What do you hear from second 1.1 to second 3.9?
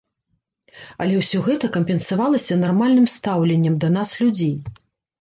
ўсё гэта кампенсавалася нармальным стаўленнем